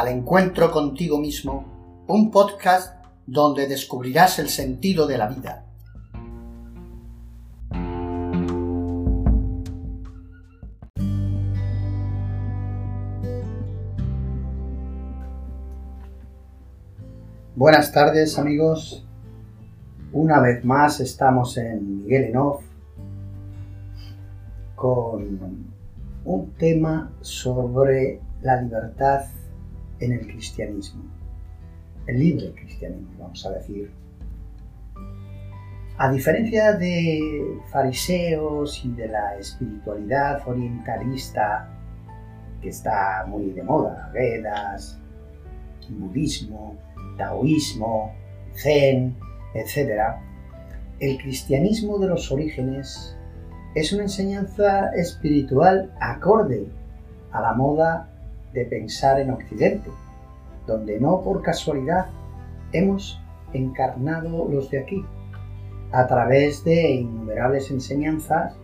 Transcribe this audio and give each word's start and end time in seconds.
al 0.00 0.08
encuentro 0.08 0.70
contigo 0.70 1.18
mismo, 1.18 2.04
un 2.08 2.30
podcast 2.30 3.04
donde 3.26 3.68
descubrirás 3.68 4.38
el 4.38 4.48
sentido 4.48 5.06
de 5.06 5.18
la 5.18 5.28
vida. 5.28 5.66
Buenas 17.54 17.92
tardes 17.92 18.38
amigos, 18.38 19.06
una 20.14 20.40
vez 20.40 20.64
más 20.64 21.00
estamos 21.00 21.58
en 21.58 22.04
Miguel 22.04 22.24
Enoff 22.24 22.62
con 24.74 25.68
un 26.24 26.50
tema 26.52 27.12
sobre 27.20 28.22
la 28.40 28.62
libertad 28.62 29.24
en 30.00 30.12
el 30.12 30.26
cristianismo, 30.26 31.04
el 32.06 32.18
libre 32.18 32.52
cristianismo, 32.54 33.08
vamos 33.18 33.44
a 33.46 33.50
decir. 33.50 33.90
A 35.98 36.10
diferencia 36.10 36.72
de 36.72 37.58
fariseos 37.70 38.82
y 38.84 38.90
de 38.92 39.08
la 39.08 39.36
espiritualidad 39.36 40.46
orientalista 40.48 41.68
que 42.62 42.70
está 42.70 43.24
muy 43.28 43.50
de 43.50 43.62
moda, 43.62 44.10
Vedas, 44.12 44.98
budismo, 45.90 46.76
taoísmo, 47.16 48.12
zen, 48.54 49.16
etc., 49.54 50.14
el 51.00 51.16
cristianismo 51.18 51.98
de 51.98 52.08
los 52.08 52.30
orígenes 52.30 53.16
es 53.74 53.92
una 53.92 54.02
enseñanza 54.02 54.90
espiritual 54.94 55.92
acorde 56.00 56.66
a 57.32 57.40
la 57.40 57.54
moda 57.54 58.09
de 58.52 58.64
pensar 58.64 59.20
en 59.20 59.30
Occidente, 59.30 59.90
donde 60.66 60.98
no 61.00 61.22
por 61.22 61.42
casualidad 61.42 62.06
hemos 62.72 63.20
encarnado 63.52 64.48
los 64.48 64.70
de 64.70 64.78
aquí. 64.78 65.04
A 65.92 66.06
través 66.06 66.64
de 66.64 66.90
innumerables 66.92 67.70
enseñanzas 67.70 68.54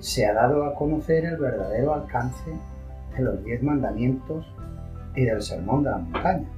se 0.00 0.26
ha 0.26 0.34
dado 0.34 0.64
a 0.64 0.74
conocer 0.74 1.24
el 1.24 1.36
verdadero 1.36 1.94
alcance 1.94 2.52
de 3.16 3.22
los 3.22 3.42
diez 3.44 3.62
mandamientos 3.62 4.46
y 5.14 5.24
del 5.24 5.42
sermón 5.42 5.84
de 5.84 5.90
la 5.90 5.98
montaña, 5.98 6.48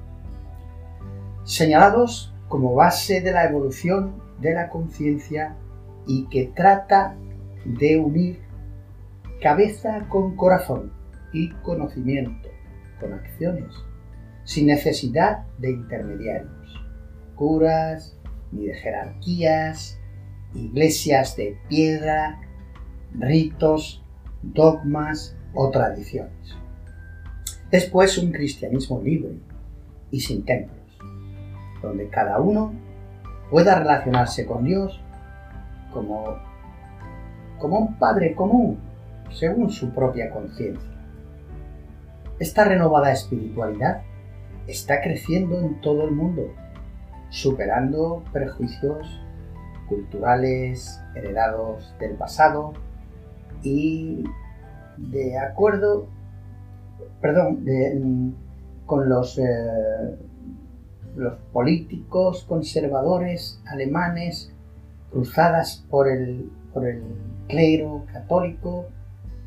señalados 1.44 2.32
como 2.48 2.74
base 2.74 3.20
de 3.20 3.32
la 3.32 3.44
evolución 3.44 4.14
de 4.40 4.54
la 4.54 4.68
conciencia 4.68 5.56
y 6.06 6.26
que 6.28 6.52
trata 6.54 7.16
de 7.64 7.98
unir 7.98 8.40
cabeza 9.40 10.06
con 10.08 10.36
corazón 10.36 10.92
y 11.34 11.50
conocimiento, 11.62 12.48
con 12.98 13.12
acciones, 13.12 13.74
sin 14.44 14.68
necesidad 14.68 15.44
de 15.58 15.72
intermediarios, 15.72 16.82
curas, 17.34 18.16
ni 18.52 18.66
de 18.66 18.74
jerarquías, 18.74 20.00
iglesias 20.54 21.36
de 21.36 21.58
piedra, 21.68 22.40
ritos, 23.18 24.02
dogmas 24.42 25.36
o 25.52 25.70
tradiciones. 25.70 26.56
Es 27.70 27.86
pues 27.86 28.16
un 28.16 28.32
cristianismo 28.32 29.02
libre 29.02 29.34
y 30.10 30.20
sin 30.20 30.44
templos, 30.44 30.98
donde 31.82 32.08
cada 32.08 32.38
uno 32.40 32.72
pueda 33.50 33.78
relacionarse 33.78 34.46
con 34.46 34.64
Dios 34.64 35.00
como 35.92 36.54
como 37.58 37.78
un 37.78 37.94
padre 37.94 38.34
común, 38.34 38.78
según 39.30 39.70
su 39.70 39.90
propia 39.90 40.30
conciencia. 40.30 40.90
Esta 42.38 42.64
renovada 42.64 43.12
espiritualidad 43.12 44.02
está 44.66 45.00
creciendo 45.00 45.60
en 45.60 45.80
todo 45.80 46.04
el 46.04 46.10
mundo, 46.10 46.52
superando 47.30 48.24
prejuicios 48.32 49.20
culturales 49.88 51.00
heredados 51.14 51.94
del 52.00 52.16
pasado 52.16 52.72
y 53.62 54.24
de 54.96 55.38
acuerdo, 55.38 56.08
perdón, 57.20 58.36
con 58.86 59.08
los, 59.08 59.38
eh, 59.38 59.44
los 61.14 61.34
políticos 61.52 62.44
conservadores 62.48 63.60
alemanes 63.66 64.52
cruzadas 65.12 65.84
por 65.88 66.08
el, 66.08 66.50
por 66.72 66.86
el 66.86 67.04
clero 67.48 68.04
católico, 68.12 68.86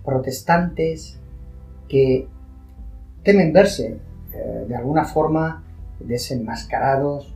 protestantes, 0.05 1.19
que 1.89 2.27
temen 3.27 3.51
verse 3.51 3.99
eh, 4.33 4.65
de 4.69 4.75
alguna 4.77 5.03
forma 5.03 5.61
desenmascarados 5.99 7.35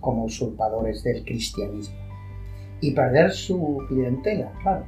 como 0.00 0.24
usurpadores 0.24 1.04
del 1.04 1.22
cristianismo 1.22 1.98
y 2.80 2.92
perder 2.92 3.32
su 3.32 3.84
clientela, 3.88 4.50
claro. 4.62 4.86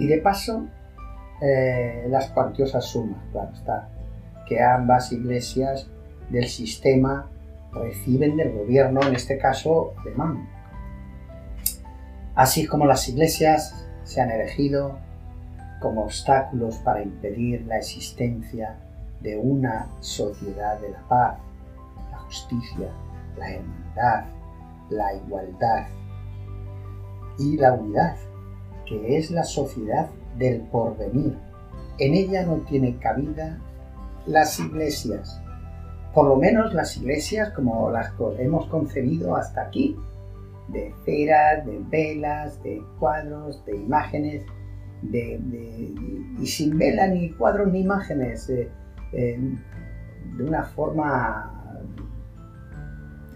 Y 0.00 0.08
de 0.08 0.18
paso, 0.18 0.66
eh, 1.40 2.06
las 2.08 2.30
cuantiosas 2.30 2.86
sumas, 2.86 3.22
claro 3.30 3.52
está, 3.52 3.88
que 4.48 4.60
ambas 4.60 5.12
iglesias 5.12 5.88
del 6.28 6.48
sistema 6.48 7.30
reciben 7.72 8.36
del 8.36 8.50
gobierno, 8.50 9.00
en 9.06 9.14
este 9.14 9.38
caso 9.38 9.94
alemán. 10.00 10.48
Así 12.34 12.66
como 12.66 12.84
las 12.84 13.08
iglesias 13.08 13.86
se 14.02 14.20
han 14.20 14.32
elegido 14.32 14.98
como 15.80 16.02
obstáculos 16.02 16.78
para 16.78 17.00
impedir 17.00 17.64
la 17.66 17.76
existencia 17.76 18.80
de 19.20 19.36
una 19.36 19.88
sociedad 20.00 20.80
de 20.80 20.90
la 20.90 21.08
paz, 21.08 21.38
la 22.10 22.18
justicia, 22.18 22.90
la 23.38 23.50
hermandad, 23.50 24.24
la 24.90 25.14
igualdad 25.14 25.86
y 27.38 27.56
la 27.56 27.72
unidad, 27.72 28.16
que 28.86 29.16
es 29.16 29.30
la 29.30 29.44
sociedad 29.44 30.08
del 30.38 30.62
porvenir. 30.62 31.36
En 31.98 32.14
ella 32.14 32.44
no 32.44 32.56
tiene 32.58 32.98
cabida 32.98 33.58
las 34.26 34.58
iglesias, 34.60 35.40
por 36.14 36.28
lo 36.28 36.36
menos 36.36 36.74
las 36.74 36.96
iglesias 36.96 37.50
como 37.50 37.90
las 37.90 38.12
hemos 38.38 38.66
concebido 38.66 39.36
hasta 39.36 39.62
aquí, 39.62 39.96
de 40.68 40.92
cera, 41.04 41.62
de 41.64 41.80
velas, 41.88 42.62
de 42.62 42.82
cuadros, 42.98 43.64
de 43.66 43.76
imágenes, 43.76 44.44
de, 45.02 45.40
y 46.38 46.46
sin 46.46 46.76
vela 46.76 47.06
ni 47.06 47.30
cuadros 47.32 47.70
ni 47.72 47.80
imágenes, 47.80 48.48
eh, 48.50 48.68
de 49.16 50.44
una 50.44 50.62
forma 50.64 51.82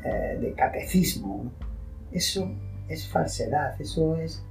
eh, 0.04 0.38
de 0.40 0.52
catecismo. 0.52 1.52
Eso 2.12 2.50
es 2.88 3.08
falsedad, 3.08 3.80
eso 3.80 4.16
es, 4.16 4.44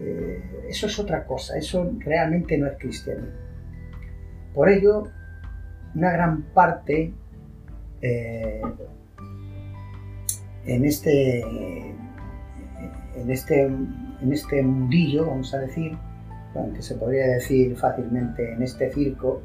eh, 0.00 0.42
eso 0.68 0.86
es 0.86 0.98
otra 0.98 1.24
cosa, 1.26 1.56
eso 1.56 1.90
realmente 1.98 2.56
no 2.58 2.66
es 2.66 2.78
cristianismo. 2.78 3.32
Por 4.54 4.68
ello, 4.68 5.04
una 5.94 6.10
gran 6.12 6.42
parte 6.54 7.14
en 10.64 10.84
este 10.84 11.42
en 13.14 13.30
este, 13.30 13.62
en 13.62 14.32
este 14.32 14.62
mundillo, 14.62 15.26
vamos 15.26 15.52
a 15.54 15.58
decir, 15.58 15.96
que 16.74 16.82
se 16.82 16.94
podría 16.96 17.26
decir 17.26 17.76
fácilmente 17.76 18.52
en 18.52 18.62
este 18.62 18.92
circo, 18.92 19.42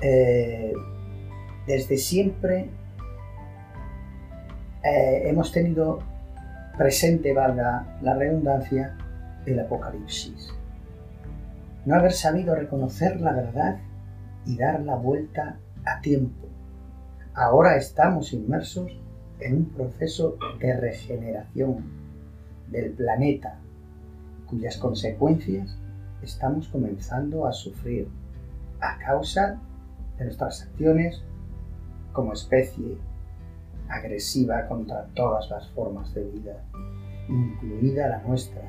eh, 0.00 0.72
desde 1.66 1.98
siempre 1.98 2.70
eh, 4.82 5.22
hemos 5.28 5.52
tenido 5.52 6.00
presente, 6.76 7.32
valga 7.34 7.98
la 8.00 8.14
redundancia, 8.14 8.96
el 9.44 9.58
apocalipsis. 9.58 10.54
No 11.84 11.96
haber 11.96 12.12
sabido 12.12 12.54
reconocer 12.54 13.20
la 13.20 13.32
verdad 13.32 13.78
y 14.46 14.56
dar 14.56 14.80
la 14.80 14.94
vuelta 14.94 15.58
a 15.84 16.00
tiempo. 16.00 16.46
Ahora 17.34 17.76
estamos 17.76 18.32
inmersos 18.32 18.92
en 19.40 19.56
un 19.56 19.64
proceso 19.66 20.36
de 20.60 20.76
regeneración 20.76 21.84
del 22.68 22.92
planeta, 22.92 23.58
cuyas 24.46 24.76
consecuencias 24.76 25.76
estamos 26.22 26.68
comenzando 26.68 27.46
a 27.46 27.52
sufrir 27.52 28.08
a 28.80 28.98
causa 28.98 29.60
de 30.18 30.24
nuestras 30.24 30.62
acciones 30.62 31.22
como 32.12 32.32
especie 32.32 32.98
agresiva 33.88 34.66
contra 34.66 35.06
todas 35.14 35.48
las 35.50 35.68
formas 35.70 36.12
de 36.14 36.24
vida, 36.24 36.62
incluida 37.28 38.08
la 38.08 38.22
nuestra, 38.22 38.62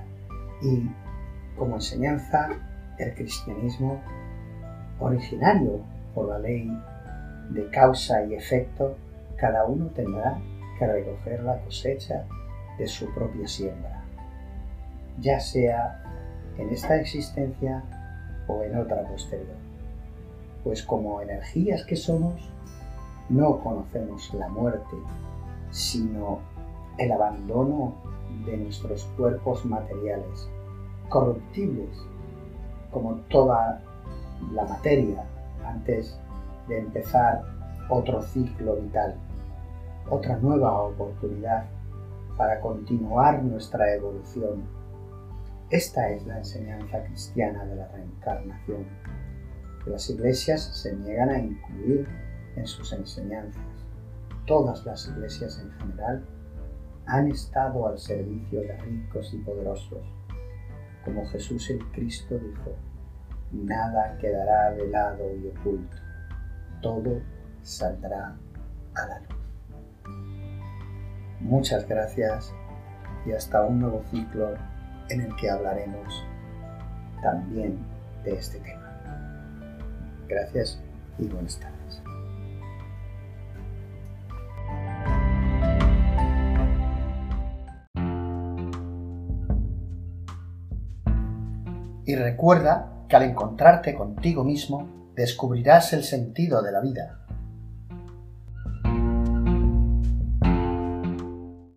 y 0.62 0.90
como 1.58 1.76
enseñanza 1.76 2.50
el 2.98 3.14
cristianismo 3.16 4.02
originario 5.00 5.82
por 6.14 6.30
la 6.30 6.40
ley 6.40 6.72
de 7.50 7.70
causa 7.70 8.24
y 8.26 8.36
efecto, 8.36 8.96
cada 9.38 9.66
uno 9.66 9.88
tendrá 9.88 10.40
que 10.78 10.88
recoger 10.88 11.44
la 11.44 11.60
cosecha 11.62 12.26
de 12.78 12.88
su 12.88 13.14
propia 13.14 13.48
siembra, 13.48 14.04
ya 15.20 15.40
sea 15.40 16.04
en 16.58 16.70
esta 16.70 16.98
existencia 16.98 17.84
o 18.48 18.64
en 18.64 18.78
otra 18.78 19.04
posterior. 19.04 19.69
Pues 20.64 20.84
como 20.84 21.22
energías 21.22 21.86
que 21.86 21.96
somos, 21.96 22.50
no 23.30 23.60
conocemos 23.60 24.34
la 24.34 24.50
muerte, 24.50 24.98
sino 25.72 26.40
el 26.98 27.12
abandono 27.12 27.94
de 28.46 28.58
nuestros 28.58 29.04
cuerpos 29.18 29.66
materiales, 29.66 30.50
corruptibles, 31.08 31.90
como 32.92 33.16
toda 33.30 33.82
la 34.54 34.66
materia 34.66 35.24
antes 35.66 36.18
de 36.68 36.80
empezar 36.80 37.44
otro 37.90 38.22
ciclo 38.22 38.76
vital, 38.76 39.16
otra 40.10 40.38
nueva 40.38 40.82
oportunidad 40.82 41.66
para 42.38 42.60
continuar 42.62 43.44
nuestra 43.44 43.94
evolución. 43.94 44.64
Esta 45.70 46.10
es 46.10 46.26
la 46.26 46.38
enseñanza 46.38 47.04
cristiana 47.04 47.66
de 47.66 47.76
la 47.76 47.88
reencarnación, 47.90 48.86
las 49.90 50.10
iglesias 50.10 50.62
se 50.62 50.96
niegan 50.96 51.30
a 51.30 51.40
incluir 51.40 52.08
en 52.56 52.68
sus 52.68 52.94
enseñanzas. 52.94 53.64
Todas 54.46 54.86
las 54.86 55.08
iglesias 55.08 55.60
en 55.60 55.72
general 55.80 56.26
han 57.06 57.28
estado 57.30 57.88
al 57.88 57.98
servicio 57.98 58.62
de 58.62 58.78
ricos 58.78 59.34
y 59.34 59.38
poderosos. 59.38 60.04
Como 61.04 61.26
Jesús 61.30 61.70
el 61.72 61.84
Cristo 61.92 62.38
dijo, 62.38 62.76
nada 63.52 64.16
quedará 64.20 64.76
velado 64.76 65.36
y 65.36 65.48
oculto, 65.48 65.98
todo 66.82 67.20
saldrá 67.64 68.38
a 68.96 69.08
la 69.08 69.20
luz. 69.22 69.40
Muchas 71.40 71.88
gracias 71.88 72.54
y 73.26 73.32
hasta 73.32 73.64
un 73.64 73.80
nuevo 73.80 74.04
ciclo 74.12 74.54
en 75.10 75.22
el 75.22 75.36
que 75.38 75.50
hablaremos 75.50 76.24
también 77.24 77.80
de 78.24 78.36
este 78.36 78.60
tema. 78.60 78.89
Gracias 80.30 80.80
y 81.18 81.28
buenas 81.28 81.60
tardes. 81.60 82.04
Y 92.06 92.16
recuerda 92.16 93.06
que 93.10 93.16
al 93.16 93.24
encontrarte 93.24 93.96
contigo 93.96 94.44
mismo 94.44 95.12
descubrirás 95.16 95.94
el 95.94 96.04
sentido 96.04 96.62
de 96.62 96.72
la 96.72 96.80
vida 96.80 97.19